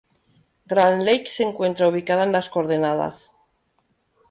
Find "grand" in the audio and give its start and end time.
0.65-1.03